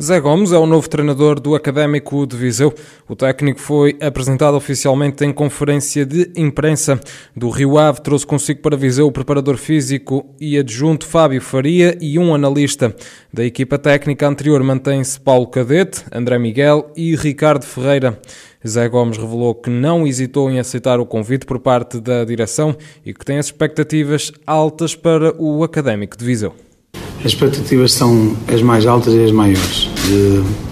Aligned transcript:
Zé 0.00 0.20
Gomes 0.20 0.52
é 0.52 0.58
o 0.58 0.66
novo 0.66 0.90
treinador 0.90 1.40
do 1.40 1.54
Académico 1.54 2.26
de 2.26 2.36
Viseu. 2.36 2.70
O 3.08 3.16
técnico 3.16 3.58
foi 3.58 3.96
apresentado 3.98 4.54
oficialmente 4.54 5.24
em 5.24 5.32
conferência 5.32 6.04
de 6.04 6.30
imprensa 6.36 7.00
do 7.34 7.48
Rio 7.48 7.78
Ave. 7.78 8.02
Trouxe 8.02 8.26
consigo 8.26 8.60
para 8.60 8.76
Viseu 8.76 9.06
o 9.06 9.12
preparador 9.12 9.56
físico 9.56 10.26
e 10.38 10.58
adjunto 10.58 11.06
Fábio 11.06 11.40
Faria 11.40 11.96
e 11.98 12.18
um 12.18 12.34
analista. 12.34 12.94
Da 13.32 13.42
equipa 13.42 13.78
técnica 13.78 14.28
anterior 14.28 14.62
mantém-se 14.62 15.18
Paulo 15.18 15.46
Cadete, 15.46 16.04
André 16.12 16.38
Miguel 16.38 16.90
e 16.94 17.16
Ricardo 17.16 17.64
Ferreira. 17.64 18.20
Zé 18.68 18.86
Gomes 18.90 19.16
revelou 19.16 19.54
que 19.54 19.70
não 19.70 20.06
hesitou 20.06 20.50
em 20.50 20.58
aceitar 20.58 21.00
o 21.00 21.06
convite 21.06 21.46
por 21.46 21.58
parte 21.58 22.02
da 22.02 22.22
direção 22.22 22.76
e 23.02 23.14
que 23.14 23.24
tem 23.24 23.38
as 23.38 23.46
expectativas 23.46 24.30
altas 24.46 24.94
para 24.94 25.34
o 25.40 25.64
Académico 25.64 26.18
de 26.18 26.24
Viseu. 26.26 26.65
As 27.20 27.32
expectativas 27.32 27.92
são 27.92 28.36
as 28.46 28.62
mais 28.62 28.86
altas 28.86 29.14
e 29.14 29.24
as 29.24 29.32
maiores. 29.32 29.88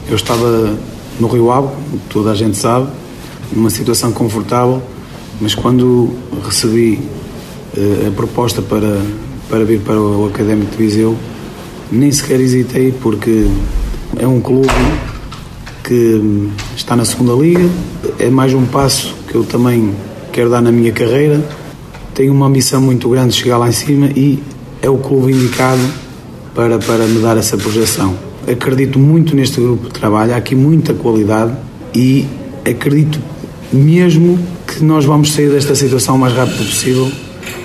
Eu 0.09 0.15
estava 0.17 0.77
no 1.19 1.27
Rio 1.29 1.51
Ave, 1.51 1.69
toda 2.11 2.31
a 2.31 2.35
gente 2.35 2.57
sabe, 2.57 2.89
numa 3.53 3.71
situação 3.71 4.13
confortável, 4.13 4.83
mas 5.41 5.55
quando 5.55 6.11
recebi 6.45 7.01
eh, 7.77 8.09
a 8.09 8.11
proposta 8.11 8.63
para, 8.63 9.01
para 9.49 9.65
vir 9.65 9.81
para 9.81 9.99
o 9.99 10.27
Académico 10.27 10.73
de 10.73 10.77
Viseu, 10.77 11.17
nem 11.91 12.13
sequer 12.13 12.41
hesitei, 12.41 12.93
porque 12.93 13.47
é 14.17 14.27
um 14.27 14.41
clube 14.41 14.69
que 15.83 16.51
está 16.77 16.95
na 16.95 17.05
segunda 17.05 17.33
liga, 17.33 17.69
é 18.19 18.31
mais 18.31 18.55
um 18.55 18.65
passo 18.67 19.15
que 19.29 19.35
eu 19.35 19.45
também 19.45 19.95
quero 20.33 20.51
dar 20.51 20.61
na 20.61 20.73
minha 20.73 20.93
carreira. 20.93 21.43
Tenho 22.15 22.33
uma 22.33 22.47
ambição 22.47 22.81
muito 22.81 23.09
grande 23.09 23.35
de 23.35 23.43
chegar 23.43 23.59
lá 23.59 23.69
em 23.69 23.73
cima 23.73 24.07
e 24.15 24.43
é 24.81 24.89
o 24.89 24.99
clube 24.99 25.33
indicado 25.33 26.04
para, 26.55 26.79
para 26.79 27.07
me 27.07 27.21
dar 27.21 27.37
essa 27.37 27.57
projeção. 27.57 28.15
Acredito 28.51 28.99
muito 28.99 29.35
neste 29.35 29.61
grupo 29.61 29.89
de 29.89 29.93
trabalho, 29.93 30.35
há 30.35 30.37
aqui 30.37 30.55
muita 30.55 30.95
qualidade 30.95 31.55
e 31.95 32.27
acredito 32.69 33.19
mesmo 33.73 34.39
que 34.67 34.85
nós 34.85 35.05
vamos 35.05 35.33
sair 35.33 35.51
desta 35.51 35.75
situação 35.75 36.17
o 36.17 36.19
mais 36.19 36.35
rápido 36.35 36.59
possível, 36.59 37.11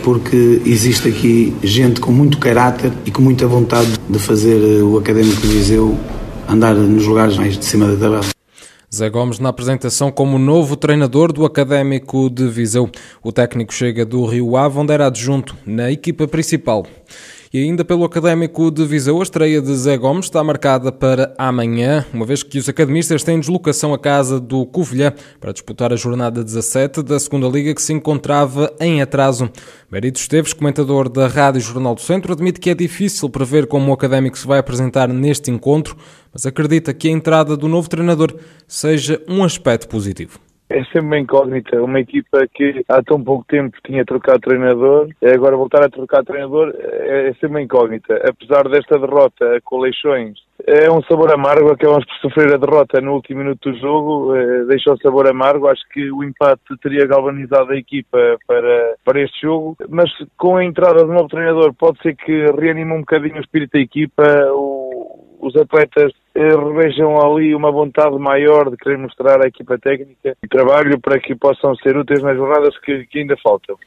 porque 0.04 0.62
existe 0.66 1.08
aqui 1.08 1.54
gente 1.64 2.00
com 2.00 2.12
muito 2.12 2.38
caráter 2.38 2.92
e 3.06 3.12
com 3.12 3.22
muita 3.22 3.46
vontade 3.48 3.90
de 4.10 4.20
fazer 4.20 4.58
eh, 4.58 4.82
o 4.82 4.98
Académico 4.98 5.42
de 5.42 5.48
Viseu 5.48 5.98
andar 6.48 6.74
nos 6.74 7.06
lugares 7.06 7.38
mais 7.38 7.58
de 7.58 7.64
cima 7.64 7.86
da 7.86 7.94
tabela. 7.94 8.26
Zé 8.94 9.08
Gomes 9.08 9.38
na 9.38 9.50
apresentação 9.50 10.12
como 10.12 10.40
novo 10.40 10.76
treinador 10.76 11.32
do 11.32 11.46
Académico 11.46 12.28
de 12.28 12.48
Viseu. 12.48 12.90
O 13.24 13.32
técnico 13.32 13.72
chega 13.72 14.04
do 14.04 14.26
Rio 14.26 14.58
Ave, 14.58 14.80
onde 14.80 14.92
era 14.92 15.06
adjunto 15.06 15.56
na 15.64 15.92
equipa 15.92 16.28
principal. 16.28 16.88
E 17.52 17.64
ainda 17.64 17.84
pelo 17.84 18.04
Académico 18.04 18.70
de 18.70 18.86
Viseu, 18.86 19.20
a 19.20 19.24
estreia 19.24 19.60
de 19.60 19.76
Zé 19.76 19.98
Gomes 19.98 20.26
está 20.26 20.44
marcada 20.44 20.92
para 20.92 21.34
amanhã, 21.36 22.06
uma 22.14 22.24
vez 22.24 22.44
que 22.44 22.60
os 22.60 22.70
academistas 22.70 23.24
têm 23.24 23.40
deslocação 23.40 23.92
à 23.92 23.98
casa 23.98 24.40
do 24.40 24.68
Covilhã 24.68 25.12
para 25.40 25.52
disputar 25.52 25.92
a 25.92 25.96
jornada 25.96 26.44
17 26.44 27.02
da 27.02 27.20
segunda 27.20 27.48
Liga 27.48 27.74
que 27.74 27.82
se 27.82 27.92
encontrava 27.92 28.72
em 28.80 29.02
atraso. 29.02 29.50
Berito 29.90 30.20
Esteves, 30.20 30.54
comentador 30.54 31.10
da 31.10 31.26
Rádio 31.26 31.62
Jornal 31.62 31.96
do 31.96 32.02
Centro, 32.02 32.34
admite 32.34 32.60
que 32.60 32.70
é 32.70 32.76
difícil 32.76 33.28
prever 33.32 33.66
como 33.66 33.90
o 33.90 33.94
Académico 33.96 34.38
se 34.38 34.46
vai 34.46 34.60
apresentar 34.60 35.08
neste 35.10 35.50
encontro, 35.50 35.98
mas 36.32 36.46
acredita 36.46 36.94
que 36.94 37.08
a 37.08 37.12
entrada 37.12 37.58
do 37.58 37.68
novo 37.68 37.90
treinador 37.90 38.36
seja 38.68 39.20
um 39.28 39.44
aspecto 39.44 39.88
positivo 39.88 40.40
é 40.70 40.84
sempre 40.86 41.00
uma 41.00 41.20
incógnita. 41.20 41.82
Uma 41.82 42.00
equipa 42.00 42.48
que 42.54 42.86
há 42.88 43.02
tão 43.02 43.22
pouco 43.24 43.46
tempo 43.48 43.76
tinha 43.86 44.06
trocado 44.06 44.40
treinador, 44.40 45.10
agora 45.24 45.58
voltar 45.58 45.84
a 45.84 45.90
trocar 45.90 46.24
treinador 46.24 46.74
é, 46.78 47.30
é 47.30 47.34
sempre 47.34 47.48
uma 47.48 47.62
incógnita. 47.62 48.16
Apesar 48.28 48.70
desta 48.70 49.00
derrota 49.00 49.60
com 49.64 49.80
Leixões, 49.80 50.38
é 50.68 50.92
um 50.92 51.02
sabor 51.04 51.34
amargo. 51.34 51.72
Acabamos 51.72 52.06
por 52.06 52.30
sofrer 52.30 52.54
a 52.54 52.58
derrota 52.58 53.02
no 53.02 53.14
último 53.14 53.40
minuto 53.40 53.72
do 53.72 53.78
jogo, 53.80 54.36
é, 54.36 54.66
deixou 54.66 54.98
sabor 54.98 55.28
amargo. 55.28 55.68
Acho 55.68 55.88
que 55.90 56.12
o 56.12 56.24
empate 56.24 56.62
teria 56.82 57.08
galvanizado 57.08 57.72
a 57.72 57.78
equipa 57.78 58.18
para, 58.48 58.96
para 59.04 59.22
este 59.22 59.42
jogo, 59.42 59.76
mas 59.90 60.10
com 60.38 60.58
a 60.58 60.64
entrada 60.64 61.04
do 61.04 61.14
novo 61.14 61.28
treinador, 61.28 61.74
pode 61.74 62.00
ser 62.02 62.16
que 62.16 62.46
reanime 62.60 62.94
um 62.94 63.00
bocadinho 63.00 63.38
o 63.38 63.42
espírito 63.42 63.74
da 63.74 63.80
equipa. 63.80 64.24
O, 64.52 64.69
os 65.40 65.56
atletas 65.56 66.12
eh, 66.36 66.50
revejam 66.50 67.18
ali 67.20 67.56
uma 67.56 67.72
vontade 67.72 68.18
maior 68.18 68.70
de 68.70 68.78
querer 68.78 68.98
mostrar 68.98 69.44
à 69.44 69.48
equipa 69.48 69.78
técnica 69.78 70.36
e 70.44 70.48
trabalho 70.48 71.00
para 71.00 71.20
que 71.20 71.36
possam 71.36 71.76
ser 71.78 71.98
úteis 71.98 72.22
nas 72.22 72.38
jornadas 72.38 72.78
que, 72.80 73.06
que 73.06 73.20
ainda 73.20 73.36
faltam. 73.42 73.78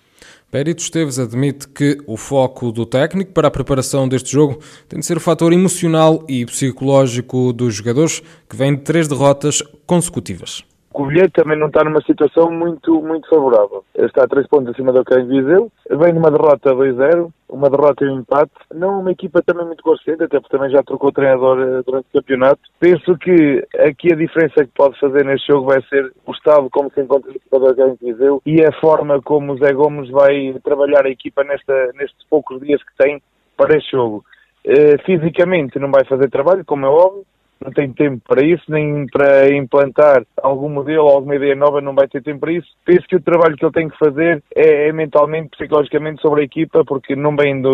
Périto 0.51 0.83
Esteves 0.83 1.19
admite 1.19 1.67
que 1.69 1.99
o 2.07 2.17
foco 2.17 2.71
do 2.71 2.85
técnico 2.85 3.33
para 3.33 3.49
a 3.49 3.51
preparação 3.51 4.07
deste 4.07 4.31
jogo 4.33 4.61
tem 4.89 5.01
de 5.01 5.07
ser 5.07 5.17
o 5.17 5.21
fator 5.21 5.53
emocional 5.53 6.25
e 6.29 6.45
psicológico 6.45 7.53
dos 7.53 7.75
jogadores, 7.75 8.21
que 8.49 8.57
vêm 8.57 8.75
de 8.75 8.83
três 8.83 9.09
derrotas 9.09 9.63
consecutivas. 9.87 10.63
Covilhã 10.93 11.29
também 11.33 11.59
não 11.59 11.67
está 11.67 11.83
numa 11.83 12.01
situação 12.03 12.51
muito, 12.51 13.03
muito 13.03 13.29
favorável. 13.29 13.85
Está 13.95 14.25
a 14.25 14.29
três 14.29 14.47
pontos 14.47 14.73
acima 14.73 14.93
do 14.93 15.05
Cães 15.05 15.27
Viseu, 15.27 15.71
vem 15.91 16.13
numa 16.13 16.31
derrota 16.31 16.75
2-0, 16.75 17.31
uma 17.49 17.69
derrota 17.69 18.05
e 18.05 18.09
um 18.09 18.21
empate. 18.21 18.53
Não 18.75 19.01
uma 19.01 19.11
equipa 19.11 19.43
também 19.43 19.67
muito 19.67 19.83
consciente, 19.83 20.23
até 20.23 20.39
porque 20.39 20.57
também 20.57 20.71
já 20.71 20.83
trocou 20.83 21.11
o 21.11 21.13
treinador 21.13 21.59
eh, 21.61 21.83
durante 21.85 22.07
o 22.07 22.21
campeonato. 22.21 22.61
Penso 22.79 23.17
que 23.19 23.67
aqui 23.79 24.13
a 24.13 24.17
diferença 24.17 24.65
que 24.65 24.73
pode 24.75 24.99
fazer 24.99 25.25
neste 25.25 25.49
jogo 25.49 25.67
vai 25.67 25.83
ser 25.89 26.13
o 26.27 26.33
estado 26.33 26.69
como 26.71 26.91
se 26.93 27.01
encontra 27.01 27.31
a 27.31 27.35
equipa 27.35 27.59
do 27.59 27.75
Cães 27.75 27.99
Viseu 28.01 28.43
e 28.47 28.65
a 28.65 28.73
forma 28.81 29.21
como 29.23 29.53
o 29.53 29.59
Zé 29.59 29.73
Gomes 29.73 30.11
vai 30.11 30.55
trabalhar 30.63 31.07
a 31.07 31.11
equipa 31.11 31.43
nesta, 31.45 31.93
nestes 31.95 32.27
poucos 32.29 32.61
dias 32.61 32.83
que 32.83 32.97
tem 32.97 33.23
para 33.57 33.77
este 33.77 33.93
jogo. 33.93 34.25
Uh, 34.65 34.97
fisicamente 35.05 35.79
não 35.79 35.91
vai 35.91 36.05
fazer 36.05 36.31
trabalho, 36.31 36.65
como 36.65 36.87
é 36.87 36.89
óbvio, 36.89 37.25
não 37.65 37.73
tem 37.73 37.93
tempo 37.93 38.23
para 38.27 38.45
isso, 38.45 38.65
nem 38.69 39.07
para 39.07 39.55
implantar 39.55 40.25
algum 40.43 40.69
modelo, 40.69 41.09
alguma 41.09 41.37
ideia 41.37 41.55
nova, 41.55 41.81
não 41.81 41.95
vai 41.95 42.09
ter 42.09 42.23
tempo 42.23 42.41
para 42.41 42.53
isso. 42.53 42.69
Penso 42.85 43.07
que 43.07 43.17
o 43.17 43.23
trabalho 43.23 43.57
que 43.57 43.65
ele 43.65 43.73
tem 43.73 43.89
que 43.89 43.99
fazer 43.99 44.43
é, 44.55 44.89
é 44.89 44.93
mentalmente, 44.93 45.51
psicologicamente 45.57 46.21
sobre 46.21 46.43
a 46.43 46.45
equipa, 46.45 46.85
porque 46.85 47.15
não 47.15 47.37
vem 47.37 47.61
de, 47.63 47.69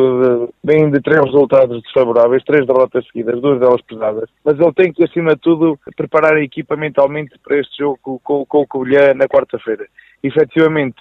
vem 0.62 0.91
de 0.91 1.00
três 1.00 1.25
resultados 1.25 1.82
desfavoráveis, 1.82 2.44
três 2.44 2.66
derrotas 2.66 3.06
seguidas, 3.06 3.41
duas 3.41 3.59
delas 3.59 3.81
pesadas. 3.82 4.28
Mas 4.44 4.59
ele 4.59 4.72
tem 4.72 4.93
que, 4.93 5.04
acima 5.04 5.34
de 5.34 5.41
tudo, 5.41 5.78
preparar 5.97 6.34
a 6.34 6.43
equipa 6.43 6.76
mentalmente 6.76 7.38
para 7.43 7.59
este 7.59 7.78
jogo 7.78 7.99
com, 8.22 8.44
com 8.44 8.60
o 8.60 8.66
Covilhã 8.66 9.15
na 9.15 9.26
quarta-feira. 9.26 9.87
Efetivamente, 10.22 10.97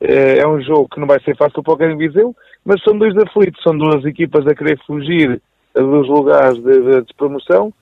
eh, 0.00 0.38
é 0.38 0.46
um 0.46 0.60
jogo 0.60 0.88
que 0.88 1.00
não 1.00 1.06
vai 1.06 1.20
ser 1.20 1.36
fácil 1.36 1.62
para 1.62 1.72
o 1.72 1.76
Grêmio 1.76 1.98
Viseu, 1.98 2.34
mas 2.64 2.82
são 2.82 2.96
dois 2.98 3.16
aflitos, 3.16 3.62
são 3.62 3.76
duas 3.76 4.04
equipas 4.04 4.46
a 4.46 4.54
querer 4.54 4.78
fugir 4.86 5.40
dos 5.74 6.08
lugares 6.08 6.56
de, 6.62 6.80
de, 6.80 7.02
de 7.02 7.14
promoção 7.14 7.72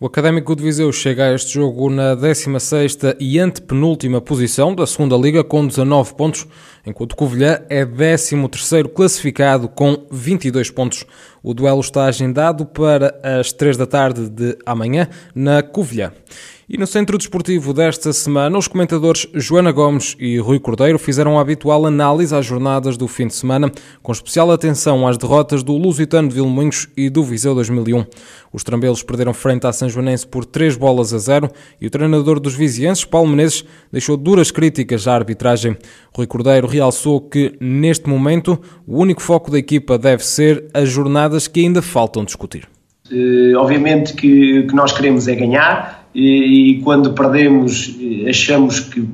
o 0.00 0.06
Académico 0.06 0.56
de 0.56 0.62
Viseu 0.62 0.90
chega 0.90 1.26
a 1.26 1.34
este 1.34 1.52
jogo 1.52 1.90
na 1.90 2.16
16ª 2.16 3.16
e 3.20 3.38
antepenúltima 3.38 4.18
posição 4.18 4.74
da 4.74 4.86
segunda 4.86 5.14
Liga 5.14 5.44
com 5.44 5.66
19 5.66 6.14
pontos, 6.14 6.46
enquanto 6.86 7.14
Covilhã 7.14 7.60
é 7.68 7.84
13º 7.84 8.88
classificado 8.88 9.68
com 9.68 10.06
22 10.10 10.70
pontos. 10.70 11.04
O 11.42 11.52
duelo 11.52 11.80
está 11.80 12.06
agendado 12.06 12.64
para 12.64 13.14
as 13.22 13.52
3 13.52 13.76
da 13.76 13.86
tarde 13.86 14.30
de 14.30 14.56
amanhã 14.64 15.06
na 15.34 15.62
Covilhã. 15.62 16.10
E 16.72 16.78
no 16.78 16.86
Centro 16.86 17.18
Desportivo 17.18 17.74
desta 17.74 18.12
semana, 18.12 18.56
os 18.56 18.68
comentadores 18.68 19.26
Joana 19.34 19.72
Gomes 19.72 20.14
e 20.20 20.38
Rui 20.38 20.60
Cordeiro 20.60 21.00
fizeram 21.00 21.36
a 21.36 21.42
habitual 21.42 21.84
análise 21.84 22.32
às 22.32 22.46
jornadas 22.46 22.96
do 22.96 23.08
fim 23.08 23.26
de 23.26 23.34
semana, 23.34 23.72
com 24.00 24.12
especial 24.12 24.52
atenção 24.52 25.04
às 25.04 25.18
derrotas 25.18 25.64
do 25.64 25.76
Lusitano 25.76 26.28
de 26.28 26.34
Vilmoinhos 26.36 26.86
e 26.96 27.10
do 27.10 27.24
Viseu 27.24 27.56
2001. 27.56 28.06
Os 28.52 28.62
trambelos 28.62 29.02
perderam 29.02 29.34
frente 29.34 29.66
à 29.66 29.72
São 29.72 29.88
Joanense 29.90 30.26
por 30.26 30.44
3 30.44 30.76
bolas 30.76 31.12
a 31.12 31.18
0 31.18 31.50
e 31.80 31.86
o 31.86 31.90
treinador 31.90 32.40
dos 32.40 32.54
vizienses, 32.54 33.04
Paulo 33.04 33.28
Menezes, 33.28 33.64
deixou 33.92 34.16
duras 34.16 34.50
críticas 34.50 35.06
à 35.06 35.14
arbitragem. 35.14 35.76
Rui 36.14 36.26
Cordeiro 36.26 36.66
realçou 36.66 37.20
que, 37.20 37.54
neste 37.60 38.08
momento, 38.08 38.58
o 38.86 38.98
único 38.98 39.20
foco 39.20 39.50
da 39.50 39.58
equipa 39.58 39.98
deve 39.98 40.24
ser 40.24 40.66
as 40.72 40.88
jornadas 40.88 41.46
que 41.46 41.60
ainda 41.60 41.82
faltam 41.82 42.24
discutir. 42.24 42.68
Uh, 43.10 43.56
obviamente 43.56 44.14
que 44.14 44.60
o 44.60 44.66
que 44.68 44.74
nós 44.74 44.92
queremos 44.92 45.26
é 45.26 45.34
ganhar, 45.34 46.08
e, 46.14 46.76
e 46.76 46.82
quando 46.82 47.12
perdemos 47.12 47.96
achamos 48.28 48.80
que 48.80 49.08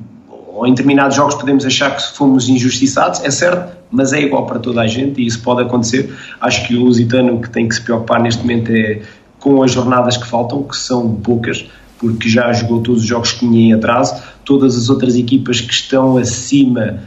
ou 0.57 0.65
em 0.65 0.71
determinados 0.71 1.15
jogos 1.15 1.35
podemos 1.35 1.63
achar 1.63 1.95
que 1.95 2.01
fomos 2.17 2.49
injustiçados, 2.49 3.23
é 3.23 3.29
certo, 3.29 3.77
mas 3.91 4.11
é 4.11 4.21
igual 4.21 4.47
para 4.47 4.57
toda 4.57 4.81
a 4.81 4.87
gente 4.87 5.21
e 5.21 5.27
isso 5.27 5.43
pode 5.43 5.61
acontecer. 5.61 6.11
Acho 6.41 6.67
que 6.67 6.75
o 6.75 6.85
Lusitano 6.85 7.39
que 7.39 7.49
tem 7.51 7.67
que 7.67 7.75
se 7.75 7.81
preocupar 7.81 8.19
neste 8.19 8.41
momento 8.41 8.71
é 8.71 9.01
com 9.47 9.63
as 9.63 9.71
jornadas 9.71 10.17
que 10.17 10.27
faltam, 10.27 10.61
que 10.61 10.75
são 10.75 11.15
poucas, 11.15 11.65
porque 11.97 12.27
já 12.27 12.51
jogou 12.51 12.81
todos 12.81 13.01
os 13.01 13.07
jogos 13.07 13.31
que 13.31 13.39
tinha 13.39 13.69
em 13.69 13.73
atraso. 13.73 14.21
Todas 14.43 14.75
as 14.77 14.89
outras 14.89 15.15
equipas 15.15 15.61
que 15.61 15.71
estão 15.71 16.17
acima 16.17 16.99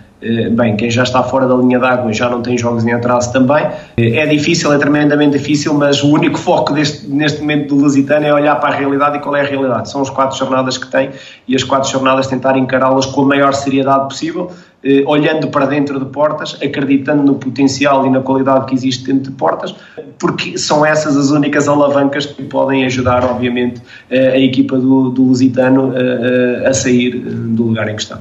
bem, 0.51 0.77
quem 0.77 0.91
já 0.91 1.03
está 1.03 1.23
fora 1.23 1.47
da 1.47 1.55
linha 1.55 1.79
d'água 1.79 2.13
já 2.13 2.29
não 2.29 2.43
tem 2.43 2.57
jogos 2.57 2.85
em 2.87 2.93
atraso 2.93 3.33
também. 3.33 3.67
Eh, 3.97 4.17
é 4.17 4.27
difícil, 4.27 4.73
é 4.73 4.79
tremendamente 4.79 5.39
difícil, 5.39 5.73
mas 5.75 6.03
o 6.03 6.11
único 6.11 6.39
foco 6.39 6.75
deste, 6.75 7.09
neste 7.09 7.41
momento 7.41 7.75
do 7.75 7.83
Lusitano 7.83 8.27
é 8.27 8.35
olhar 8.35 8.57
para 8.57 8.75
a 8.75 8.79
realidade 8.79 9.17
e 9.17 9.21
qual 9.21 9.35
é 9.37 9.41
a 9.41 9.45
realidade. 9.45 9.91
São 9.91 10.03
as 10.03 10.11
quatro 10.11 10.37
jornadas 10.37 10.77
que 10.77 10.87
tem 10.91 11.11
e 11.49 11.57
as 11.57 11.65
quatro 11.65 11.91
jornadas 11.91 12.27
tentar 12.27 12.57
encará-las 12.57 13.07
com 13.07 13.23
a 13.23 13.27
maior 13.27 13.55
seriedade 13.55 14.09
possível, 14.09 14.51
eh, 14.85 15.03
olhando 15.07 15.49
para 15.49 15.65
dentro 15.65 15.99
de 15.99 16.05
portas, 16.05 16.59
acreditando 16.63 17.23
no 17.23 17.37
potencial 17.37 18.07
e 18.07 18.11
na 18.11 18.21
qualidade 18.21 18.67
que 18.67 18.75
existe 18.75 19.07
dentro 19.07 19.31
de 19.31 19.37
portas, 19.39 19.75
porque 20.19 20.59
são 20.59 20.85
essas 20.85 21.17
as 21.17 21.31
únicas 21.31 21.67
alavancas 21.67 22.27
que 22.27 22.43
podem 22.43 22.85
ajudar, 22.85 23.25
obviamente, 23.25 23.81
a 24.11 24.39
equipa 24.39 24.77
do, 24.77 25.09
do 25.09 25.23
Lusitano 25.23 25.95
a 26.67 26.75
sair 26.75 27.11
do 27.19 27.65
lugar 27.65 27.89
em 27.89 27.97
que 27.97 28.03
está. 28.03 28.21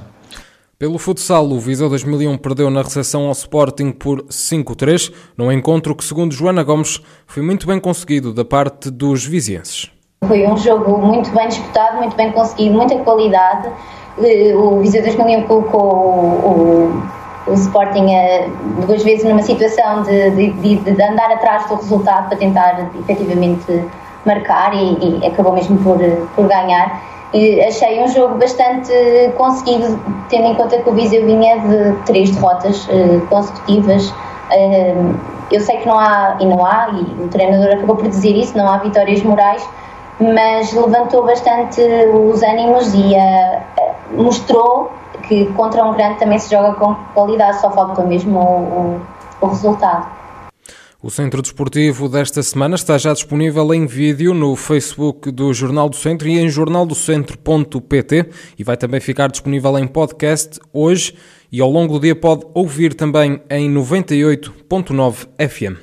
Pelo 0.80 0.98
futsal, 0.98 1.44
o 1.44 1.60
Viseu 1.60 1.90
2001 1.90 2.38
perdeu 2.38 2.70
na 2.70 2.82
recepção 2.82 3.26
ao 3.26 3.34
Sporting 3.34 3.92
por 3.92 4.24
5-3, 4.28 5.14
num 5.38 5.52
encontro 5.52 5.94
que, 5.94 6.06
segundo 6.06 6.34
Joana 6.34 6.64
Gomes, 6.64 7.02
foi 7.28 7.44
muito 7.44 7.68
bem 7.68 7.82
conseguido 7.82 8.34
da 8.34 8.46
parte 8.46 8.90
dos 8.90 9.26
vizienses. 9.26 9.92
Foi 10.26 10.48
um 10.48 10.56
jogo 10.56 10.98
muito 11.00 11.32
bem 11.32 11.50
disputado, 11.50 11.98
muito 11.98 12.16
bem 12.16 12.32
conseguido, 12.32 12.76
muita 12.76 12.96
qualidade. 13.00 13.68
Eh, 14.24 14.56
o 14.56 14.80
Viseu 14.80 15.04
2001 15.04 15.48
colocou 15.48 15.82
o, 15.82 17.04
o 17.46 17.54
Sporting 17.56 18.14
eh, 18.14 18.48
duas 18.88 19.04
vezes 19.04 19.26
numa 19.26 19.42
situação 19.42 20.04
de, 20.04 20.30
de, 20.30 20.76
de, 20.78 21.04
andar 21.04 21.30
atrás 21.30 21.68
do 21.68 21.76
resultado 21.76 22.30
para 22.30 22.38
tentar 22.38 22.90
efetivamente 22.98 23.84
marcar 24.26 24.74
e, 24.74 25.20
e 25.20 25.28
acabou 25.28 25.52
mesmo 25.52 25.78
por, 25.80 26.00
por 26.38 26.48
ganhar 26.48 27.19
achei 27.68 28.02
um 28.04 28.08
jogo 28.08 28.40
bastante 28.40 28.92
conseguido, 29.38 30.00
tendo 30.30 30.48
em 30.48 30.56
conta 30.56 30.80
que 30.80 30.90
o 30.90 30.94
Viseu 30.94 31.26
vinha 31.26 31.60
de 31.60 31.94
três 32.06 32.32
derrotas 32.32 32.88
uh, 32.88 33.22
consecutivas. 33.30 34.10
Uh, 34.52 35.16
eu 35.52 35.62
sei 35.62 35.78
que 35.78 35.88
não 35.88 36.00
há, 36.00 36.38
e 36.40 36.46
não 36.46 36.66
há, 36.66 36.90
e 36.90 37.24
o 37.24 37.28
treinador 37.28 37.76
acabou 37.76 37.96
por 37.96 38.08
dizer 38.08 38.36
isso, 38.36 38.58
não 38.58 38.68
há 38.68 38.78
vitórias 38.78 39.22
morais, 39.22 39.68
mas 40.20 40.74
levantou 40.74 41.26
bastante 41.26 41.82
os 41.82 42.42
ânimos 42.42 42.94
e 42.94 43.14
uh, 43.16 44.24
mostrou 44.24 44.92
que 45.28 45.46
contra 45.54 45.86
um 45.86 45.94
grande 45.94 46.18
também 46.18 46.40
se 46.40 46.50
joga 46.50 46.74
com 46.74 46.96
qualidade, 47.14 47.62
só 47.62 47.70
falta 47.70 48.02
mesmo 48.04 48.40
o, 48.40 48.44
o, 48.44 49.02
o 49.42 49.48
resultado. 49.48 50.19
O 51.02 51.10
Centro 51.10 51.42
Desportivo 51.42 52.10
desta 52.10 52.44
semana 52.44 52.76
está 52.76 52.98
já 52.98 53.14
disponível 53.14 53.74
em 53.74 53.86
vídeo 53.86 54.34
no 54.34 54.54
Facebook 54.58 55.32
do 55.32 55.54
Jornal 55.54 55.88
do 55.88 55.96
Centro 55.96 56.28
e 56.28 56.38
em 56.38 56.50
jornaldocentro.pt 56.50 58.26
e 58.58 58.64
vai 58.66 58.76
também 58.76 59.00
ficar 59.00 59.30
disponível 59.30 59.80
em 59.80 59.88
podcast 59.88 60.60
hoje 60.74 61.16
e 61.50 61.62
ao 61.62 61.72
longo 61.72 61.94
do 61.94 62.02
dia 62.02 62.14
pode 62.14 62.46
ouvir 62.54 62.94
também 62.94 63.42
em 63.50 63.74
98.9 63.74 65.30
FM. 65.50 65.80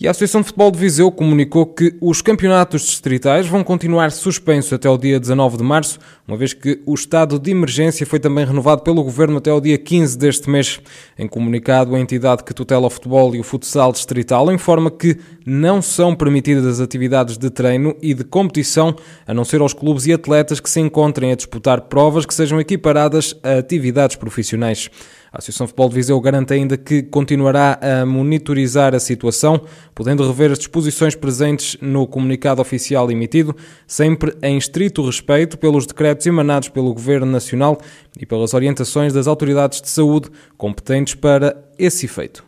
E 0.00 0.06
a 0.06 0.12
Associação 0.12 0.42
de 0.42 0.46
Futebol 0.46 0.70
de 0.70 0.78
Viseu 0.78 1.10
comunicou 1.10 1.66
que 1.66 1.92
os 2.00 2.22
campeonatos 2.22 2.82
distritais 2.82 3.48
vão 3.48 3.64
continuar 3.64 4.12
suspensos 4.12 4.72
até 4.72 4.88
o 4.88 4.96
dia 4.96 5.18
19 5.18 5.56
de 5.56 5.64
março, 5.64 5.98
uma 6.24 6.36
vez 6.36 6.52
que 6.52 6.80
o 6.86 6.94
estado 6.94 7.36
de 7.36 7.50
emergência 7.50 8.06
foi 8.06 8.20
também 8.20 8.46
renovado 8.46 8.82
pelo 8.82 9.02
Governo 9.02 9.38
até 9.38 9.52
o 9.52 9.60
dia 9.60 9.76
15 9.76 10.16
deste 10.16 10.48
mês. 10.48 10.80
Em 11.18 11.26
comunicado, 11.26 11.96
a 11.96 11.98
entidade 11.98 12.44
que 12.44 12.54
tutela 12.54 12.86
o 12.86 12.90
futebol 12.90 13.34
e 13.34 13.40
o 13.40 13.42
futsal 13.42 13.90
distrital 13.90 14.52
informa 14.52 14.88
que 14.88 15.18
não 15.44 15.82
são 15.82 16.14
permitidas 16.14 16.64
as 16.64 16.78
atividades 16.78 17.36
de 17.36 17.50
treino 17.50 17.96
e 18.00 18.14
de 18.14 18.22
competição, 18.22 18.94
a 19.26 19.34
não 19.34 19.44
ser 19.44 19.60
aos 19.60 19.74
clubes 19.74 20.06
e 20.06 20.12
atletas 20.12 20.60
que 20.60 20.70
se 20.70 20.78
encontrem 20.78 21.32
a 21.32 21.34
disputar 21.34 21.80
provas 21.80 22.24
que 22.24 22.32
sejam 22.32 22.60
equiparadas 22.60 23.34
a 23.42 23.58
atividades 23.58 24.14
profissionais. 24.14 24.88
A 25.32 25.38
Associação 25.38 25.66
de 25.66 25.70
Futebol 25.70 25.88
de 25.90 25.94
Viseu 25.94 26.20
garante 26.20 26.54
ainda 26.54 26.76
que 26.76 27.02
continuará 27.02 27.78
a 27.82 28.06
monitorizar 28.06 28.94
a 28.94 29.00
situação, 29.00 29.60
podendo 29.94 30.26
rever 30.26 30.50
as 30.50 30.58
disposições 30.58 31.14
presentes 31.14 31.76
no 31.82 32.06
comunicado 32.06 32.62
oficial 32.62 33.10
emitido, 33.10 33.54
sempre 33.86 34.34
em 34.42 34.56
estrito 34.56 35.04
respeito 35.04 35.58
pelos 35.58 35.86
decretos 35.86 36.26
emanados 36.26 36.70
pelo 36.70 36.94
Governo 36.94 37.26
Nacional 37.26 37.78
e 38.18 38.24
pelas 38.24 38.54
orientações 38.54 39.12
das 39.12 39.26
autoridades 39.26 39.82
de 39.82 39.90
saúde 39.90 40.30
competentes 40.56 41.14
para 41.14 41.56
esse 41.78 42.06
efeito. 42.06 42.47